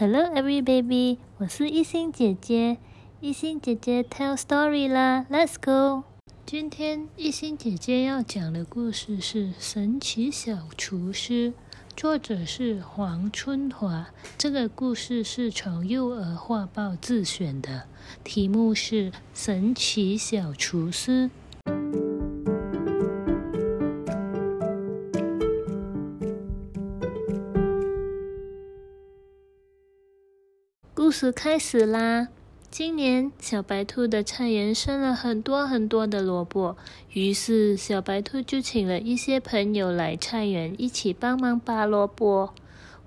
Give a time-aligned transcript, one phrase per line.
[0.00, 1.18] Hello, every baby！
[1.36, 2.78] 我是一心姐姐，
[3.20, 6.04] 一心姐姐 tell story 啦，Let's go！
[6.46, 11.50] 今天一心姐姐要讲的故事是《神奇小厨师》，
[11.94, 14.08] 作者是黄春华。
[14.38, 17.82] 这个故事是从幼儿画报自选的，
[18.24, 21.26] 题目是《神奇小厨师》。
[31.10, 32.28] 故事开始啦！
[32.70, 36.76] 今年小白兔的菜园生了很多很多的萝卜，
[37.14, 42.54] 于是小白兔就请了一些朋友来菜园一起帮忙拔萝卜。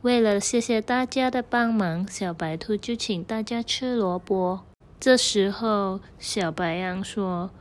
[0.02, 4.60] 为了谢谢大家的帮忙，小白兔就请大家吃萝卜。
[5.00, 7.52] 这时候，小白羊说：“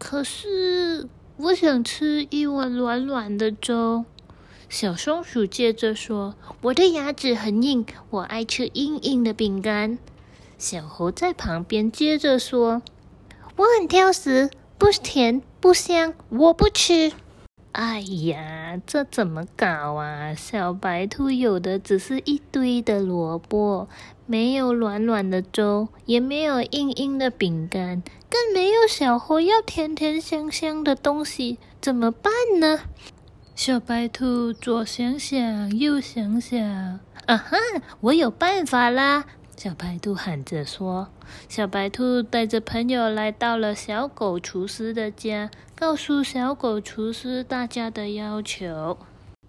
[0.00, 4.04] 可是我想吃一碗软软的粥。”
[4.72, 9.98] 小松鼠接着说：“我的牙齿很硬，我爱吃硬硬的饼干。”
[10.56, 12.80] 小猴在旁边接着说
[13.56, 17.12] ：“我很挑食，不甜不香，我不吃。”
[17.72, 20.34] 哎呀，这怎么搞啊？
[20.34, 23.90] 小白兔有的只是一堆的萝卜，
[24.24, 32.80] 没有软软的粥，也没有硬硬的饼干，更没有小猴要甜甜香香的东西，怎么办呢？
[33.64, 36.58] 小白兔左想想，右想想，
[37.26, 37.56] 啊哈！
[38.00, 39.24] 我有办法啦！
[39.56, 41.06] 小白兔喊着说
[41.48, 48.98] ：“小白兔带着朋友来到了小狗厨师的家，告诉小狗厨师大家的要求。”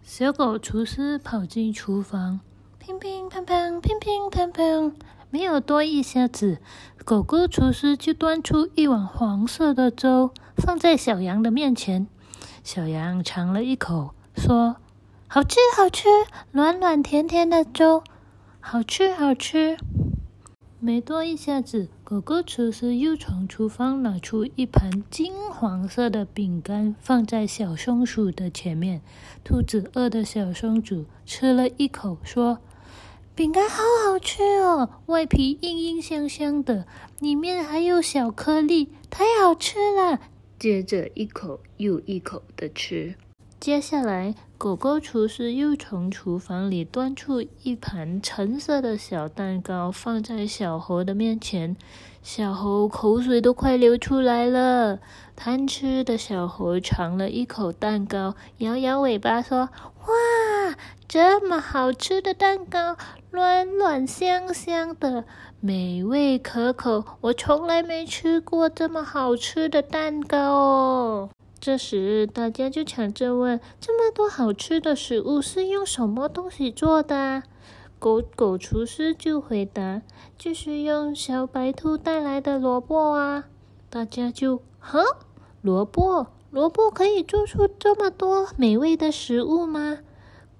[0.06, 2.40] 小狗厨师跑进厨房，
[2.78, 4.94] 乒乒乓乓，乒乒乓乓，
[5.32, 6.60] 没有多一下子，
[7.04, 12.06] 狗狗厨师就端出一碗黄色的粥，放在小羊的面前。
[12.64, 14.78] 小羊尝了一口，说
[15.28, 16.08] ：“好吃，好吃，
[16.54, 18.02] 暖暖甜甜的粥，
[18.62, 19.78] 好吃，好吃。”
[20.80, 29.02] 没多一下子，狗狗厨师又从厨房拿出一盘金黄色的饼干，放在小松鼠的前面。
[29.44, 32.60] 兔子饿的小松鼠吃了一口，说
[33.36, 36.86] ：“饼干好好吃哦，外皮硬硬香香的，
[37.20, 40.22] 里面还有小颗粒，太好吃了。”
[40.64, 43.16] 接着一口又一口的吃。
[43.60, 51.76] 接下来，狗狗厨师又从厨房里端出一盘橙色的小蛋糕，放在小猴的面前。
[52.22, 55.02] 小猴口水都快流出来了。
[55.36, 59.68] 贪吃的小猴尝了一口蛋糕，摇摇尾巴说
[60.08, 60.14] ：“哇，
[61.14, 62.98] 这么好吃的蛋糕，
[63.30, 65.26] 软软香香的。”
[65.62, 71.30] 美味可口，我从来没吃过这么好吃的蛋糕哦！
[71.60, 77.44] 这时，大家就抢着问：这么多好吃的食物是用什么东西做的？
[78.00, 80.02] 狗狗厨师就回答：
[80.36, 83.44] 就是用小白兔带来的萝卜啊！
[83.92, 85.00] 大家就：哈，
[85.62, 90.00] 萝卜，萝卜可以做出这么多美味的食物吗？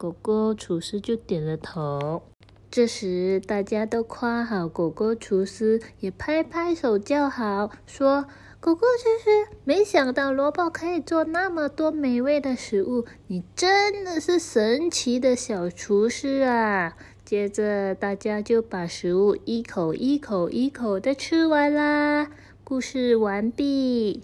[0.04, 2.24] 狗狗厨师就点了头。
[2.70, 8.26] 这时，大家都夸好狗狗厨师，也拍拍手叫好，说
[8.60, 22.30] ：“狗狗厨师，没想到萝卜可以做那么多美味的食物，你真的是神奇的小厨师啊！”接着，大家就把食物一口一口一口的吃完啦。
[22.66, 24.24] 故事完毕。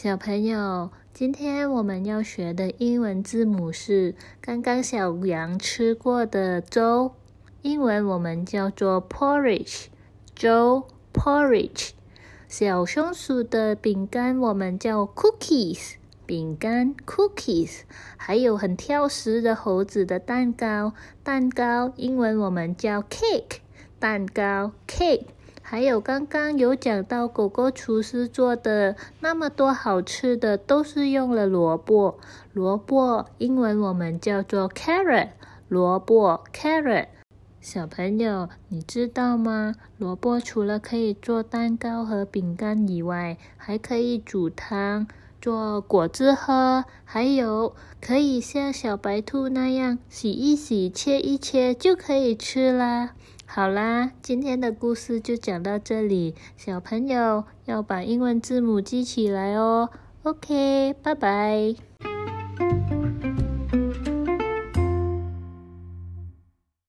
[0.00, 7.10] 小朋友，今天我们要学的英文字母是刚刚小羊吃过的粥，
[7.62, 9.86] 英文我们叫做 porridge，
[10.36, 11.90] 粥 porridge。
[12.46, 15.94] 小松鼠的饼干我们叫 cookies，
[16.24, 17.80] 饼干 cookies。
[18.16, 20.92] 还有很挑食的猴子的蛋糕，
[21.24, 23.56] 蛋糕英文我们叫 cake，
[23.98, 25.24] 蛋糕 cake。
[25.70, 32.18] 还有刚刚有讲到狗狗厨师做的那么多好吃的，都是用了萝卜。
[32.54, 35.28] 萝卜英文我们叫做 carrot，
[35.68, 37.08] 萝卜 carrot。
[37.60, 39.74] 小朋友，你知道吗？
[39.98, 45.06] 萝卜除了可以做蛋糕和饼干以外，还可以煮汤、
[45.38, 53.10] 做果汁喝，还有可以像小白兔那样洗一洗、切一切就可以吃啦。
[53.50, 56.34] 好啦，今天的故事就讲到这里。
[56.54, 59.88] 小朋友要把英文字母记起来哦。
[60.22, 61.87] OK，拜拜。